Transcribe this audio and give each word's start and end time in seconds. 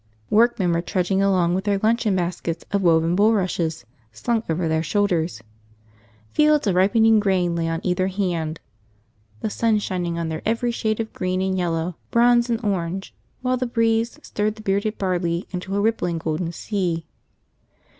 Workmen 0.31 0.71
were 0.73 0.81
trudging 0.81 1.21
along 1.21 1.53
with 1.53 1.65
their 1.65 1.77
luncheon 1.77 2.15
baskets 2.15 2.65
of 2.71 2.81
woven 2.81 3.15
bulrushes 3.15 3.85
slung 4.11 4.41
over 4.49 4.67
their 4.67 4.81
shoulders. 4.81 5.43
Fields 6.33 6.65
of 6.65 6.73
ripening 6.73 7.19
grain 7.19 7.55
lay 7.55 7.67
on 7.67 7.81
either 7.83 8.07
hand, 8.07 8.59
the 9.41 9.49
sun 9.51 9.77
shining 9.77 10.17
on 10.17 10.29
their 10.29 10.41
every 10.43 10.71
shade 10.71 10.99
of 10.99 11.13
green 11.13 11.39
and 11.39 11.55
yellow, 11.55 11.97
bronze 12.09 12.49
and 12.49 12.59
orange, 12.65 13.13
while 13.43 13.57
the 13.57 13.67
breeze 13.67 14.19
stirred 14.23 14.55
the 14.55 14.63
bearded 14.63 14.97
barley 14.97 15.45
into 15.51 15.75
a 15.75 15.79
rippling 15.79 16.17
golden 16.17 16.51
sea. 16.51 17.05